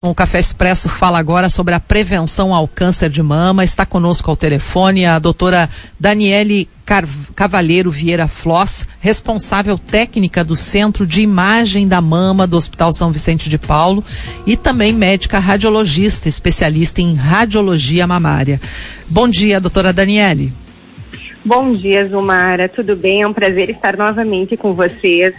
O 0.00 0.14
Café 0.14 0.38
Expresso 0.38 0.88
fala 0.88 1.18
agora 1.18 1.48
sobre 1.48 1.74
a 1.74 1.80
prevenção 1.80 2.54
ao 2.54 2.68
câncer 2.68 3.10
de 3.10 3.20
mama. 3.20 3.64
Está 3.64 3.84
conosco 3.84 4.30
ao 4.30 4.36
telefone 4.36 5.04
a 5.04 5.18
doutora 5.18 5.68
Daniele 5.98 6.68
Cavalheiro 7.34 7.90
Vieira 7.90 8.28
Floss, 8.28 8.86
responsável 9.00 9.76
técnica 9.76 10.44
do 10.44 10.54
Centro 10.54 11.04
de 11.04 11.20
Imagem 11.20 11.88
da 11.88 12.00
Mama 12.00 12.46
do 12.46 12.56
Hospital 12.56 12.92
São 12.92 13.10
Vicente 13.10 13.50
de 13.50 13.58
Paulo 13.58 14.04
e 14.46 14.56
também 14.56 14.92
médica 14.92 15.40
radiologista, 15.40 16.28
especialista 16.28 17.00
em 17.00 17.16
radiologia 17.16 18.06
mamária. 18.06 18.60
Bom 19.08 19.28
dia, 19.28 19.60
doutora 19.60 19.92
Daniele. 19.92 20.52
Bom 21.44 21.72
dia, 21.72 22.06
Zumara. 22.06 22.68
Tudo 22.68 22.94
bem? 22.94 23.22
É 23.22 23.26
um 23.26 23.32
prazer 23.32 23.68
estar 23.68 23.96
novamente 23.96 24.56
com 24.56 24.74
vocês 24.74 25.34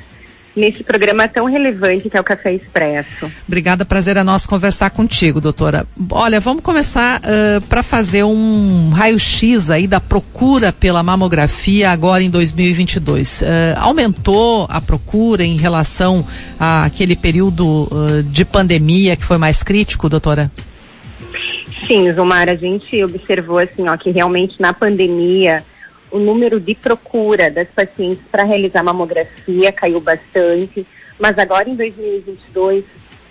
nesse 0.60 0.84
programa 0.84 1.28
tão 1.28 1.46
relevante 1.46 2.10
que 2.10 2.18
é 2.18 2.20
o 2.20 2.23
Café 2.23 2.54
Expresso. 2.54 3.32
Obrigada, 3.48 3.86
prazer 3.86 4.18
é 4.18 4.23
nosso 4.23 4.48
conversar 4.48 4.89
contigo, 4.89 5.39
doutora. 5.39 5.88
Olha, 6.12 6.39
vamos 6.39 6.62
começar 6.62 7.22
uh, 7.22 7.62
para 7.68 7.82
fazer 7.82 8.23
um 8.23 8.90
raio-x 8.90 9.70
aí 9.70 9.88
da 9.88 9.99
procura 9.99 10.72
pela 10.72 11.02
mamografia 11.02 11.90
agora 11.90 12.22
em 12.22 12.30
2022. 12.30 13.41
Uh, 13.41 13.45
aumentou 13.77 14.68
a 14.70 14.82
procura 14.82 15.44
em 15.44 15.58
relação 15.58 16.26
àquele 16.60 17.16
período 17.16 17.88
uh, 17.91 18.23
de 18.23 18.44
pandemia 18.44 19.16
que 19.16 19.23
foi 19.23 19.38
mais 19.38 19.63
crítico, 19.63 20.10
doutora? 20.10 20.52
Sim, 21.88 22.12
Zumar, 22.13 22.49
a 22.49 22.55
gente 22.55 23.04
observou 23.04 23.57
assim, 23.57 23.88
ó, 23.88 23.98
que 23.98 24.12
realmente 24.12 24.55
na 24.60 24.73
pandemia 24.73 25.63
o 26.12 26.20
número 26.20 26.59
de 26.59 26.76
procura 26.76 27.49
das 27.49 27.68
pacientes 27.70 28.23
para 28.31 28.44
realizar 28.44 28.84
mamografia 28.84 29.72
caiu 29.72 29.99
bastante, 29.99 30.85
mas 31.20 31.38
agora 31.38 31.70
em 31.70 31.76
2022, 31.76 32.84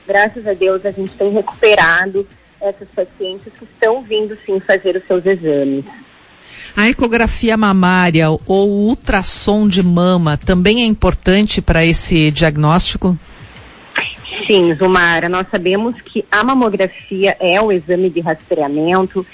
graças 0.06 0.46
a 0.46 0.54
Deus, 0.54 0.84
a 0.84 0.90
gente 0.90 1.12
tem 1.14 1.30
recuperado 1.32 2.26
essas 2.60 2.88
pacientes 2.88 3.52
que 3.58 3.64
estão 3.64 4.02
vindo 4.02 4.36
sim 4.44 4.60
fazer 4.60 4.96
os 4.96 5.04
seus 5.04 5.24
exames. 5.24 5.84
A 6.76 6.88
ecografia 6.88 7.56
mamária 7.56 8.28
ou 8.30 8.40
o 8.46 8.88
ultrassom 8.88 9.66
de 9.66 9.82
mama 9.82 10.36
também 10.36 10.82
é 10.82 10.84
importante 10.84 11.62
para 11.62 11.84
esse 11.84 12.30
diagnóstico? 12.30 13.16
Sim, 14.46 14.74
Zumara, 14.74 15.28
nós 15.28 15.46
sabemos 15.50 15.94
que 16.02 16.24
a 16.30 16.42
mamografia 16.44 17.36
é 17.40 17.60
o 17.60 17.72
exame 17.72 18.08
de 18.10 18.20
rastreamento 18.20 19.26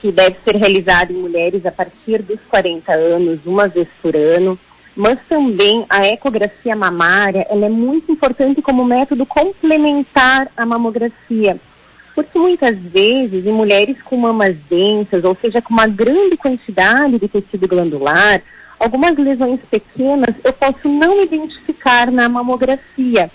que 0.00 0.12
deve 0.12 0.36
ser 0.44 0.56
realizado 0.56 1.12
em 1.12 1.16
mulheres 1.16 1.64
a 1.66 1.72
partir 1.72 2.22
dos 2.22 2.38
40 2.48 2.92
anos, 2.92 3.40
uma 3.44 3.68
vez 3.68 3.88
por 4.00 4.14
ano, 4.14 4.58
mas 4.96 5.18
também 5.28 5.86
a 5.88 6.06
ecografia 6.08 6.74
mamária, 6.74 7.46
ela 7.48 7.66
é 7.66 7.68
muito 7.68 8.10
importante 8.10 8.60
como 8.60 8.84
método 8.84 9.24
complementar 9.24 10.50
à 10.56 10.66
mamografia. 10.66 11.58
Porque 12.14 12.36
muitas 12.36 12.76
vezes, 12.76 13.46
em 13.46 13.52
mulheres 13.52 14.02
com 14.02 14.16
mamas 14.16 14.56
densas, 14.68 15.22
ou 15.22 15.36
seja, 15.36 15.62
com 15.62 15.72
uma 15.72 15.86
grande 15.86 16.36
quantidade 16.36 17.16
de 17.16 17.28
tecido 17.28 17.68
glandular, 17.68 18.42
algumas 18.78 19.16
lesões 19.16 19.60
pequenas 19.70 20.34
eu 20.42 20.52
posso 20.52 20.88
não 20.88 21.22
identificar 21.22 22.10
na 22.10 22.28
mamografia. 22.28 23.30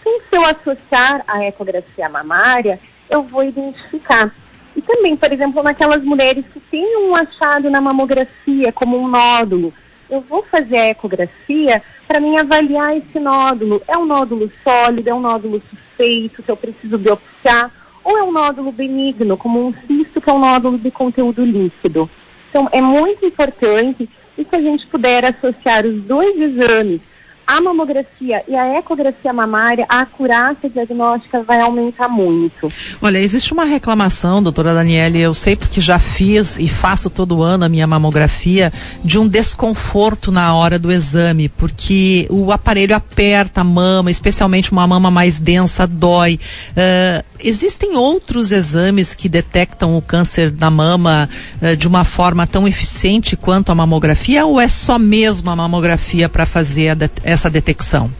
Então, 0.00 0.20
se 0.30 0.36
eu 0.36 0.44
associar 0.46 1.24
a 1.26 1.44
ecografia 1.44 2.08
mamária, 2.08 2.78
eu 3.10 3.22
vou 3.22 3.42
identificar. 3.42 4.32
E 4.78 4.82
também, 4.82 5.16
por 5.16 5.32
exemplo, 5.32 5.60
naquelas 5.60 6.04
mulheres 6.04 6.44
que 6.52 6.60
têm 6.60 6.98
um 6.98 7.12
achado 7.12 7.68
na 7.68 7.80
mamografia, 7.80 8.70
como 8.70 8.96
um 8.96 9.08
nódulo, 9.08 9.74
eu 10.08 10.20
vou 10.20 10.44
fazer 10.44 10.76
a 10.78 10.86
ecografia 10.90 11.82
para 12.06 12.20
mim 12.20 12.38
avaliar 12.38 12.96
esse 12.96 13.18
nódulo. 13.18 13.82
É 13.88 13.98
um 13.98 14.06
nódulo 14.06 14.48
sólido, 14.62 15.10
é 15.10 15.12
um 15.12 15.18
nódulo 15.18 15.60
suspeito, 15.68 16.44
que 16.44 16.48
eu 16.48 16.56
preciso 16.56 16.96
biopsiar, 16.96 17.72
ou 18.04 18.16
é 18.18 18.22
um 18.22 18.30
nódulo 18.30 18.70
benigno, 18.70 19.36
como 19.36 19.66
um 19.66 19.74
cisto, 19.84 20.20
que 20.20 20.30
é 20.30 20.32
um 20.32 20.38
nódulo 20.38 20.78
de 20.78 20.92
conteúdo 20.92 21.44
líquido. 21.44 22.08
Então, 22.48 22.68
é 22.70 22.80
muito 22.80 23.26
importante 23.26 24.08
e 24.38 24.44
se 24.44 24.54
a 24.54 24.60
gente 24.60 24.86
puder 24.86 25.24
associar 25.24 25.84
os 25.84 26.00
dois 26.04 26.40
exames, 26.40 27.00
a 27.48 27.62
mamografia 27.62 28.44
e 28.46 28.54
a 28.54 28.78
ecografia 28.78 29.32
mamária, 29.32 29.86
a 29.88 30.00
acurácia 30.00 30.68
diagnóstica 30.68 31.42
vai 31.42 31.58
aumentar 31.62 32.06
muito. 32.06 32.70
Olha, 33.00 33.16
existe 33.16 33.54
uma 33.54 33.64
reclamação, 33.64 34.42
doutora 34.42 34.74
Daniele, 34.74 35.18
eu 35.18 35.32
sei 35.32 35.56
porque 35.56 35.80
já 35.80 35.98
fiz 35.98 36.58
e 36.58 36.68
faço 36.68 37.08
todo 37.08 37.42
ano 37.42 37.64
a 37.64 37.68
minha 37.68 37.86
mamografia, 37.86 38.70
de 39.02 39.18
um 39.18 39.26
desconforto 39.26 40.30
na 40.30 40.54
hora 40.54 40.78
do 40.78 40.92
exame, 40.92 41.48
porque 41.48 42.26
o 42.28 42.52
aparelho 42.52 42.94
aperta 42.94 43.62
a 43.62 43.64
mama, 43.64 44.10
especialmente 44.10 44.70
uma 44.70 44.86
mama 44.86 45.10
mais 45.10 45.40
densa, 45.40 45.86
dói. 45.86 46.38
Uh, 46.72 47.24
existem 47.40 47.96
outros 47.96 48.52
exames 48.52 49.14
que 49.14 49.26
detectam 49.26 49.96
o 49.96 50.02
câncer 50.02 50.50
da 50.50 50.70
mama 50.70 51.26
uh, 51.62 51.74
de 51.74 51.88
uma 51.88 52.04
forma 52.04 52.46
tão 52.46 52.68
eficiente 52.68 53.36
quanto 53.38 53.72
a 53.72 53.74
mamografia, 53.74 54.44
ou 54.44 54.60
é 54.60 54.68
só 54.68 54.98
mesmo 54.98 55.50
a 55.50 55.56
mamografia 55.56 56.28
para 56.28 56.44
fazer 56.44 56.90
a, 56.90 57.10
essa 57.22 57.37
detecção? 57.48 58.10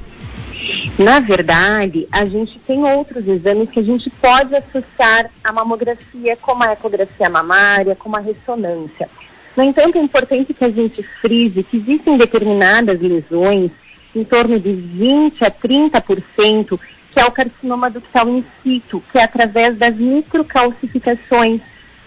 Na 0.99 1.19
verdade, 1.19 2.07
a 2.13 2.25
gente 2.27 2.59
tem 2.61 2.85
outros 2.85 3.27
exames 3.27 3.71
que 3.71 3.81
a 3.81 3.83
gente 3.83 4.11
pode 4.11 4.55
associar 4.55 5.31
à 5.43 5.53
mamografia, 5.53 6.37
como 6.37 6.63
a 6.63 6.73
ecografia 6.73 7.29
mamária, 7.29 7.97
como 7.97 8.17
a 8.17 8.21
ressonância. 8.21 9.09
No 9.57 9.65
entanto, 9.65 9.99
é 9.99 10.01
importante 10.01 10.55
que 10.55 10.65
a 10.65 10.71
gente 10.71 11.03
frise 11.21 11.65
que 11.65 11.79
existem 11.79 12.17
determinadas 12.17 13.01
lesões, 13.01 13.71
em 14.15 14.25
torno 14.25 14.59
de 14.59 14.73
20 14.73 15.45
a 15.45 15.51
30%, 15.51 16.79
que 17.13 17.21
é 17.21 17.25
o 17.25 17.33
carcinoma 17.33 17.91
ductal 17.91 18.29
in 18.29 18.45
situ, 18.63 19.03
que 19.11 19.19
é 19.19 19.25
através 19.25 19.77
das 19.77 19.95
microcalcificações. 19.97 21.61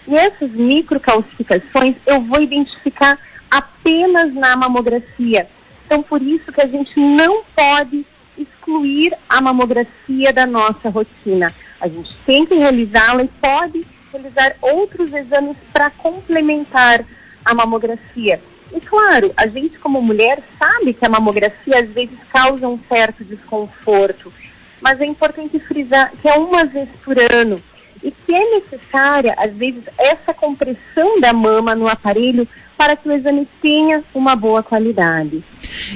E 0.06 0.14
essas 0.14 0.50
microcalcificações 0.50 1.96
eu 2.06 2.20
vou 2.22 2.42
identificar 2.42 3.18
apenas 3.50 4.34
na 4.34 4.56
mamografia. 4.56 5.46
Então, 5.92 6.02
por 6.02 6.22
isso 6.22 6.50
que 6.50 6.62
a 6.62 6.66
gente 6.66 6.98
não 6.98 7.42
pode 7.54 8.06
excluir 8.38 9.12
a 9.28 9.42
mamografia 9.42 10.32
da 10.32 10.46
nossa 10.46 10.88
rotina. 10.88 11.54
A 11.78 11.86
gente 11.86 12.16
tem 12.24 12.46
que 12.46 12.54
realizá-la 12.54 13.24
e 13.24 13.28
pode 13.28 13.86
realizar 14.10 14.56
outros 14.62 15.12
exames 15.12 15.58
para 15.70 15.90
complementar 15.90 17.04
a 17.44 17.52
mamografia. 17.52 18.40
E 18.74 18.80
claro, 18.80 19.34
a 19.36 19.46
gente 19.46 19.78
como 19.78 20.00
mulher 20.00 20.42
sabe 20.58 20.94
que 20.94 21.04
a 21.04 21.10
mamografia 21.10 21.80
às 21.80 21.90
vezes 21.90 22.18
causa 22.32 22.66
um 22.66 22.80
certo 22.88 23.22
desconforto, 23.22 24.32
mas 24.80 24.98
é 24.98 25.04
importante 25.04 25.58
frisar 25.58 26.10
que 26.22 26.26
é 26.26 26.32
uma 26.38 26.64
vez 26.64 26.88
por 27.04 27.18
ano 27.18 27.62
e 28.02 28.10
que 28.10 28.34
é 28.34 28.60
necessária, 28.60 29.34
às 29.36 29.52
vezes, 29.52 29.82
essa 29.98 30.32
compressão 30.32 31.20
da 31.20 31.34
mama 31.34 31.74
no 31.74 31.86
aparelho 31.86 32.48
para 32.82 32.96
que 32.96 33.08
o 33.08 33.12
exame 33.12 33.46
tenha 33.62 34.02
uma 34.12 34.34
boa 34.34 34.60
qualidade. 34.60 35.44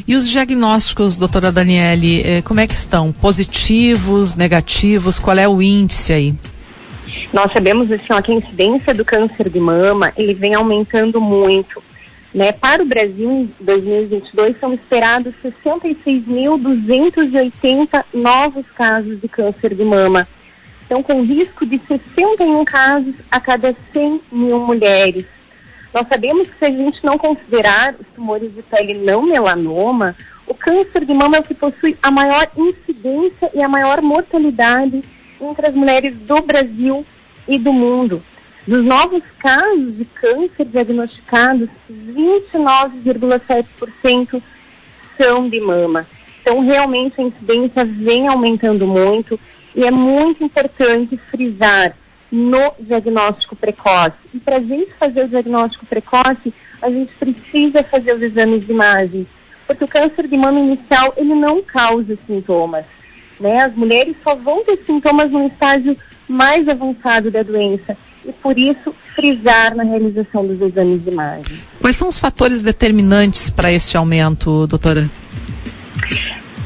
E 0.06 0.14
os 0.14 0.28
diagnósticos, 0.28 1.16
doutora 1.16 1.50
Daniele, 1.50 2.22
eh, 2.24 2.42
como 2.42 2.60
é 2.60 2.66
que 2.69 2.74
estão? 2.74 3.10
Positivos, 3.10 4.36
negativos? 4.36 5.19
Qual 5.19 5.36
é 5.36 5.48
o 5.48 5.60
índice 5.60 6.12
aí? 6.12 6.32
Nós 7.32 7.52
sabemos 7.52 7.91
assim, 7.91 8.06
ó, 8.10 8.22
que 8.22 8.30
a 8.30 8.36
incidência 8.36 8.94
do 8.94 9.04
câncer 9.04 9.50
de 9.50 9.58
mama 9.58 10.12
ele 10.16 10.32
vem 10.32 10.54
aumentando 10.54 11.20
muito. 11.20 11.82
Né? 12.32 12.52
Para 12.52 12.84
o 12.84 12.86
Brasil, 12.86 13.32
em 13.32 13.50
2022, 13.58 14.56
são 14.60 14.72
esperados 14.72 15.34
66.280 15.44 18.04
novos 18.14 18.64
casos 18.76 19.20
de 19.20 19.26
câncer 19.26 19.74
de 19.74 19.84
mama. 19.84 20.28
Então, 20.84 21.03
com 21.03 21.24
risco 21.24 21.66
de 21.66 21.80
61 21.88 22.64
casos 22.64 23.16
a 23.28 23.41
cada 23.41 23.74
100 23.92 24.20
mil 24.30 24.60
mulheres. 24.60 25.26
Nós 25.92 26.06
sabemos 26.08 26.48
que 26.48 26.58
se 26.58 26.64
a 26.64 26.70
gente 26.70 27.04
não 27.04 27.16
considerar 27.16 27.94
os 27.98 28.06
tumores 28.14 28.54
de 28.54 28.62
pele 28.62 28.94
não 28.94 29.22
melanoma, 29.22 30.16
o 30.47 30.54
câncer 30.54 31.04
de 31.04 31.12
mama 31.12 31.36
é 31.36 31.41
o 31.41 31.44
que 31.44 31.54
possui 31.54 31.98
a 32.02 32.10
maior 32.10 32.48
incidência 32.56 33.50
e 33.54 33.62
a 33.62 33.69
maior 33.69 34.00
mortalidade 34.00 35.04
entre 35.41 35.69
as 35.69 35.74
mulheres 35.74 36.14
do 36.14 36.41
Brasil 36.42 37.04
e 37.48 37.59
do 37.59 37.72
mundo. 37.72 38.22
Dos 38.66 38.84
novos 38.84 39.22
casos 39.38 39.97
de 39.97 40.04
câncer 40.04 40.66
diagnosticados, 40.66 41.71
29,7% 41.91 44.42
são 45.16 45.48
de 45.48 45.59
mama. 45.60 46.06
Então, 46.42 46.60
realmente, 46.60 47.18
a 47.21 47.24
incidência 47.24 47.84
vem 47.84 48.28
aumentando 48.28 48.86
muito 48.86 49.41
e 49.74 49.84
é 49.84 49.91
muito 49.91 50.44
importante 50.44 51.16
frisar 51.16 51.97
no 52.30 52.74
diagnóstico 52.80 53.56
precoce. 53.56 54.16
E 54.34 54.38
para 54.38 54.56
a 54.56 54.60
gente 54.60 54.92
fazer 54.98 55.24
o 55.24 55.28
diagnóstico 55.28 55.86
precoce, 55.86 56.52
a 56.82 56.90
gente 56.90 57.12
precisa 57.14 57.82
fazer 57.82 58.14
os 58.14 58.22
exames 58.22 58.66
de 58.66 58.72
imagem, 58.72 59.26
porque 59.66 59.84
o 59.84 59.88
câncer 59.88 60.26
de 60.26 60.36
mama 60.36 60.60
inicial 60.60 61.12
ele 61.16 61.34
não 61.34 61.62
causa 61.62 62.18
sintomas. 62.26 62.84
Né? 63.40 63.62
As 63.62 63.74
mulheres 63.74 64.16
só 64.22 64.34
vão 64.34 64.64
ter 64.64 64.78
sintomas 64.86 65.30
no 65.30 65.46
estágio 65.46 65.96
mais 66.28 66.68
avançado 66.68 67.30
da 67.30 67.42
doença 67.42 67.96
e 68.24 68.32
por 68.32 68.58
isso 68.58 68.94
frisar 69.14 69.74
na 69.74 69.84
realização 69.84 70.46
dos 70.46 70.60
exames 70.60 71.02
de 71.02 71.10
imagem. 71.10 71.60
Quais 71.80 71.96
são 71.96 72.08
os 72.08 72.18
fatores 72.18 72.62
determinantes 72.62 73.50
para 73.50 73.72
este 73.72 73.96
aumento, 73.96 74.66
doutora? 74.66 75.08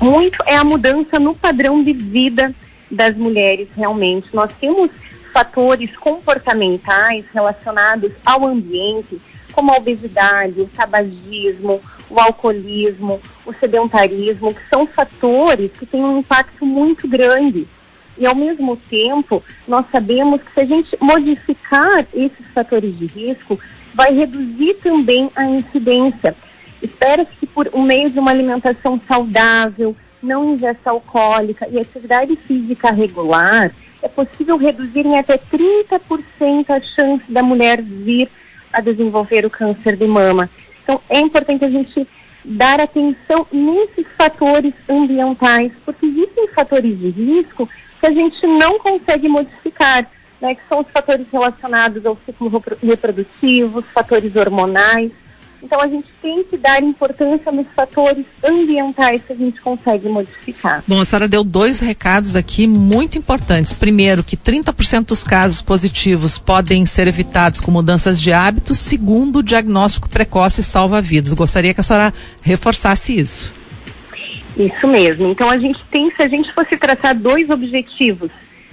Muito 0.01 0.43
é 0.47 0.57
a 0.57 0.65
mudança 0.65 1.19
no 1.19 1.35
padrão 1.35 1.85
de 1.85 1.93
vida 1.93 2.55
das 2.91 3.15
mulheres 3.17 3.69
realmente. 3.77 4.29
Nós 4.33 4.51
temos 4.59 4.91
fatores 5.33 5.97
comportamentais 5.97 7.25
relacionados 7.33 8.13
ao 8.25 8.47
ambiente, 8.47 9.21
como 9.53 9.73
a 9.73 9.77
obesidade, 9.77 10.61
o 10.61 10.67
tabagismo, 10.67 11.81
o 12.09 12.21
alcoolismo, 12.21 13.21
o 13.47 13.53
sedentarismo, 13.53 14.55
que 14.55 14.69
são 14.69 14.87
fatores 14.87 15.71
que 15.79 15.87
têm 15.87 16.05
um 16.05 16.19
impacto 16.19 16.67
muito 16.67 17.09
grande. 17.09 17.67
E, 18.19 18.27
ao 18.27 18.35
mesmo 18.35 18.77
tempo, 18.77 19.43
nós 19.67 19.87
sabemos 19.91 20.43
que 20.43 20.53
se 20.53 20.61
a 20.61 20.65
gente 20.65 20.97
modificar 21.01 22.07
esses 22.13 22.47
fatores 22.53 22.99
de 22.99 23.07
risco, 23.07 23.59
vai 23.95 24.13
reduzir 24.13 24.75
também 24.83 25.31
a 25.35 25.45
incidência. 25.45 26.35
Espera-se 26.83 27.31
que 27.37 27.47
por 27.47 27.71
um 27.73 27.83
meio 27.83 28.11
de 28.11 28.19
uma 28.19 28.31
alimentação 28.31 29.01
saudável, 29.07 29.97
não 30.23 30.55
ingesta 30.55 30.91
alcoólica 30.91 31.67
e 31.69 31.79
atividade 31.79 32.37
física 32.37 32.91
regular, 32.91 33.73
é 34.03 34.09
possível 34.09 34.57
reduzir 34.57 35.05
em 35.07 35.19
até 35.19 35.37
30% 35.37 36.71
a 36.71 36.81
chance 36.81 37.25
da 37.29 37.43
mulher 37.43 37.83
vir 37.83 38.29
a 38.73 38.81
desenvolver 38.81 39.45
o 39.45 39.51
câncer 39.51 39.97
de 39.97 40.07
mama. 40.07 40.49
Então, 40.83 41.01
é 41.09 41.21
importante 41.21 41.65
a 41.65 41.71
gente 41.71 42.07
dar 42.45 42.81
atenção 42.81 43.47
nesses 43.53 44.07
fatores 44.17 44.73
ambientais, 44.89 45.73
porque 45.85 46.07
existem 46.07 46.49
fatores 46.49 46.99
de 46.99 47.11
risco 47.11 47.69
que 48.01 48.07
a 48.07 48.13
gente 48.13 48.47
não 48.47 48.79
consegue 48.79 49.29
modificar, 49.29 50.09
né, 50.41 50.55
que 50.55 50.63
são 50.69 50.81
os 50.81 50.87
fatores 50.91 51.27
relacionados 51.31 52.05
ao 52.07 52.17
ciclo 52.25 52.63
reprodutivo, 52.83 53.81
os 53.81 53.87
fatores 53.87 54.35
hormonais. 54.35 55.13
Então 55.63 55.81
a 55.81 55.87
gente 55.87 56.09
tem 56.23 56.43
que 56.45 56.57
dar 56.57 56.83
importância 56.83 57.53
nos 57.53 57.67
fatores 57.77 58.25
ambientais 58.43 59.23
que 59.27 59.33
a 59.33 59.37
gente 59.37 59.61
consegue 59.61 60.09
modificar. 60.09 60.83
Bom, 60.87 61.01
a 61.01 61.05
senhora 61.05 61.29
deu 61.29 61.45
dois 61.45 61.81
recados 61.81 62.35
aqui 62.35 62.67
muito 62.67 63.19
importantes. 63.19 63.73
Primeiro, 63.73 64.25
que 64.25 64.37
30% 64.37 65.07
dos 65.07 65.23
casos 65.23 65.61
positivos 65.61 66.39
podem 66.39 66.87
ser 66.87 67.07
evitados 67.07 67.61
com 67.61 67.71
mudanças 67.71 68.21
de 68.21 68.33
hábitos. 68.33 68.79
Segundo, 68.79 69.41
o 69.41 69.43
diagnóstico 69.43 70.09
precoce 70.09 70.63
salva 70.63 71.01
vidas. 71.01 71.35
Gostaria 71.35 71.75
que 71.75 71.81
a 71.81 71.85
senhora 71.85 72.15
reforçasse 72.43 73.19
isso. 73.19 73.53
Isso 74.57 74.87
mesmo. 74.89 75.29
Então 75.29 75.49
a 75.51 75.59
gente 75.59 75.79
tem, 75.91 76.11
se 76.11 76.23
a 76.23 76.29
gente 76.29 76.53
fosse 76.53 76.77
traçar 76.77 77.15
dois 77.15 77.51
objetivos, 77.51 78.31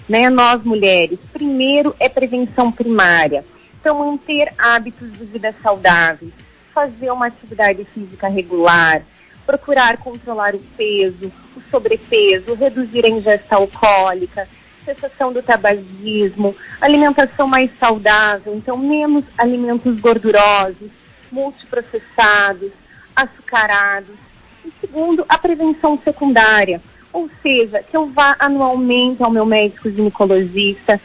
né, 0.07 0.29
nós 0.29 0.63
mulheres, 0.63 1.19
primeiro 1.33 1.93
é 1.99 2.07
prevenção 2.07 2.71
primária. 2.71 3.43
Então 3.79 3.99
manter 3.99 4.53
hábitos 4.57 5.11
de 5.17 5.25
vida 5.25 5.53
saudáveis 5.61 6.46
fazer 6.77 7.09
uma 7.09 7.25
atividade 7.25 7.83
física 7.85 8.27
regular, 8.27 9.01
procurar 9.47 9.97
controlar 9.97 10.53
o 10.53 10.59
peso, 10.77 11.33
o 11.55 11.61
sobrepeso, 11.71 12.53
reduzir 12.53 13.03
a 13.03 13.09
ingesta 13.09 13.55
alcoólica, 13.55 14.47
cessação 14.85 15.33
do 15.33 15.41
tabagismo, 15.41 16.55
alimentação 16.79 17.47
mais 17.47 17.71
saudável, 17.79 18.53
então 18.55 18.77
menos 18.77 19.25
alimentos 19.35 19.99
gordurosos, 19.99 20.91
multiprocessados, 21.31 22.71
açucarados. 23.15 24.15
E 24.63 24.71
segundo, 24.79 25.25
a 25.27 25.35
prevenção 25.39 25.99
secundária, 26.03 26.79
ou 27.11 27.27
seja, 27.41 27.81
que 27.81 27.97
eu 27.97 28.05
vá 28.05 28.35
anualmente 28.37 29.23
ao 29.23 29.31
meu 29.31 29.47
médico 29.47 29.89
ginecologista, 29.89 31.01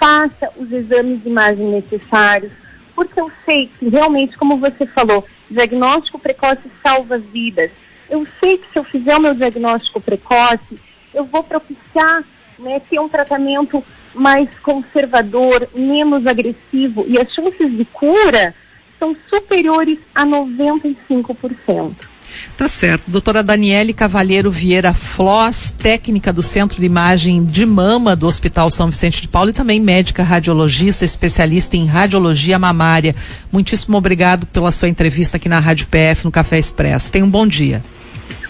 faça 0.00 0.50
os 0.56 0.72
exames 0.72 1.22
de 1.22 1.28
imagem 1.28 1.66
necessários, 1.66 2.50
porque 2.94 3.20
eu 3.20 3.30
sei 3.44 3.70
que 3.78 3.88
realmente, 3.88 4.36
como 4.36 4.58
você 4.58 4.86
falou, 4.86 5.26
diagnóstico 5.50 6.18
precoce 6.18 6.62
salva 6.82 7.18
vidas. 7.18 7.70
Eu 8.08 8.26
sei 8.40 8.58
que 8.58 8.70
se 8.72 8.78
eu 8.78 8.84
fizer 8.84 9.16
o 9.16 9.20
meu 9.20 9.34
diagnóstico 9.34 10.00
precoce, 10.00 10.78
eu 11.14 11.24
vou 11.24 11.42
propiciar 11.42 12.24
né, 12.58 12.80
ter 12.80 12.98
um 13.00 13.08
tratamento 13.08 13.82
mais 14.14 14.48
conservador, 14.60 15.68
menos 15.74 16.26
agressivo, 16.26 17.04
e 17.08 17.18
as 17.18 17.32
chances 17.32 17.70
de 17.70 17.84
cura 17.86 18.54
são 18.98 19.16
superiores 19.28 19.98
a 20.14 20.24
95%. 20.24 22.11
Tá 22.56 22.68
certo. 22.68 23.10
Doutora 23.10 23.42
Daniele 23.42 23.92
Cavalheiro 23.92 24.50
Vieira 24.50 24.92
Floss, 24.92 25.72
técnica 25.72 26.32
do 26.32 26.42
Centro 26.42 26.80
de 26.80 26.86
Imagem 26.86 27.44
de 27.44 27.64
Mama 27.66 28.14
do 28.14 28.26
Hospital 28.26 28.70
São 28.70 28.90
Vicente 28.90 29.22
de 29.22 29.28
Paulo 29.28 29.50
e 29.50 29.52
também 29.52 29.80
médica 29.80 30.22
radiologista, 30.22 31.04
especialista 31.04 31.76
em 31.76 31.86
radiologia 31.86 32.58
mamária. 32.58 33.14
Muitíssimo 33.50 33.96
obrigado 33.96 34.46
pela 34.46 34.70
sua 34.70 34.88
entrevista 34.88 35.36
aqui 35.36 35.48
na 35.48 35.58
Rádio 35.58 35.86
PF, 35.86 36.24
no 36.24 36.30
Café 36.30 36.58
Expresso. 36.58 37.10
Tenha 37.10 37.24
um 37.24 37.30
bom 37.30 37.46
dia. 37.46 37.82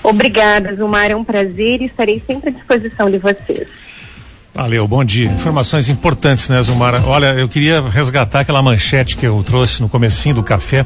Obrigada, 0.03 0.75
Zumar. 0.75 1.11
É 1.11 1.17
um 1.17 1.25
prazer 1.25 1.81
e 1.81 1.85
estarei 1.85 2.23
sempre 2.27 2.51
à 2.51 2.53
disposição 2.53 3.11
de 3.11 3.19
vocês. 3.19 3.69
Valeu, 4.55 4.87
bom 4.87 5.03
dia. 5.03 5.31
Informações 5.31 5.89
importantes, 5.89 6.49
né, 6.49 6.61
Zumara? 6.61 7.03
Olha, 7.07 7.33
eu 7.39 7.49
queria 7.49 7.81
resgatar 7.81 8.41
aquela 8.41 8.61
manchete 8.61 9.17
que 9.17 9.27
eu 9.27 9.43
trouxe 9.43 9.81
no 9.81 9.89
comecinho 9.89 10.35
do 10.35 10.43
café 10.43 10.85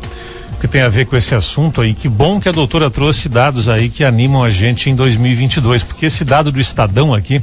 que 0.60 0.68
tem 0.68 0.80
a 0.80 0.88
ver 0.88 1.06
com 1.06 1.16
esse 1.16 1.34
assunto 1.34 1.80
aí. 1.80 1.94
Que 1.94 2.08
bom 2.08 2.40
que 2.40 2.48
a 2.48 2.52
doutora 2.52 2.90
trouxe 2.90 3.28
dados 3.28 3.68
aí 3.68 3.88
que 3.88 4.04
animam 4.04 4.42
a 4.42 4.50
gente 4.50 4.90
em 4.90 4.94
2022, 4.94 5.82
porque 5.82 6.06
esse 6.06 6.24
dado 6.24 6.50
do 6.50 6.60
Estadão 6.60 7.14
aqui, 7.14 7.42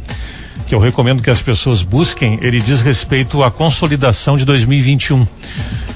que 0.67 0.73
eu 0.73 0.79
recomendo 0.79 1.21
que 1.21 1.29
as 1.29 1.41
pessoas 1.41 1.81
busquem, 1.81 2.39
ele 2.41 2.59
diz 2.59 2.81
respeito 2.81 3.43
à 3.43 3.51
consolidação 3.51 4.37
de 4.37 4.45
2021 4.45 5.25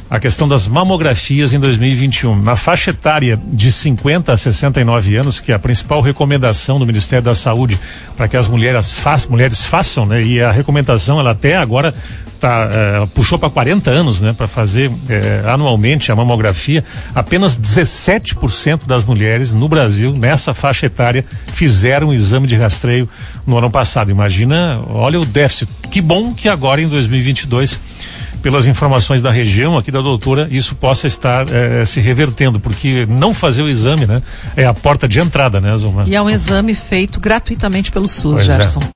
a 0.10 0.20
questão 0.20 0.48
das 0.48 0.68
mamografias 0.68 1.54
em 1.54 1.60
2021. 1.60 2.42
Na 2.42 2.56
faixa 2.56 2.92
etária 2.92 3.40
de 3.52 3.72
50 3.72 4.32
a 4.32 4.38
69 4.38 5.16
anos, 5.18 5.40
que 5.40 5.52
é 5.52 5.56
a 5.56 5.60
principal 5.60 6.02
recomendação 6.02 6.80
do 6.80 6.86
Ministério 6.86 7.24
da 7.24 7.36
Saúde 7.36 7.78
para 8.16 8.28
que 8.28 8.38
as 8.38 8.48
mulheres, 8.48 8.94
fa 8.94 9.18
mulheres 9.30 9.64
façam, 9.64 10.06
né? 10.06 10.24
E 10.24 10.42
a 10.42 10.52
recomendação, 10.52 11.20
ela 11.20 11.32
até 11.32 11.58
agora 11.58 11.94
tá, 12.40 12.70
eh, 12.72 13.08
puxou 13.14 13.38
para 13.38 13.50
40 13.50 13.90
anos, 13.90 14.22
né? 14.22 14.32
Para 14.32 14.48
fazer 14.48 14.92
eh, 15.10 15.44
anualmente 15.46 16.12
a 16.12 16.16
mamografia. 16.16 16.86
Apenas 17.14 17.58
17% 17.58 18.86
das 18.86 19.04
mulheres 19.04 19.52
no 19.52 19.68
Brasil, 19.68 20.14
nessa 20.14 20.54
faixa 20.54 20.86
etária, 20.86 21.26
fizeram 21.54 22.10
o 22.10 22.14
exame 22.14 22.48
de 22.48 22.56
rastreio 22.56 23.10
no 23.46 23.58
ano 23.58 23.70
passado. 23.70 24.10
Imagina, 24.10 24.80
olha 24.88 25.20
o 25.20 25.26
déficit. 25.26 25.70
Que 25.92 26.00
bom 26.00 26.34
que 26.34 26.48
agora 26.48 26.82
em 26.82 26.88
2022 26.88 28.17
pelas 28.38 28.68
informações 28.68 29.22
da 29.22 29.32
região 29.32 29.78
aqui 29.78 29.92
da 29.92 30.02
doutora, 30.02 30.48
isso 30.52 30.76
possa 30.76 31.08
estar 31.08 31.48
eh, 31.48 31.86
se 31.86 32.00
revertendo, 32.00 32.60
porque 32.60 33.06
não 33.10 33.34
fazer 33.34 33.62
o 33.62 33.70
exame, 33.70 34.06
né, 34.06 34.22
é 34.56 34.66
a 34.66 34.74
porta 34.74 35.08
de 35.08 35.20
entrada, 35.20 35.60
né, 35.60 35.76
Zuma? 35.78 36.04
E 36.08 36.16
é 36.16 36.22
um 36.22 36.30
exame 36.30 36.74
feito 36.74 37.20
gratuitamente 37.20 37.92
pelo 37.92 38.08
SUS, 38.08 38.34
pois 38.34 38.50
é. 38.50 38.58
Gerson. 38.58 38.80
É. 38.80 38.84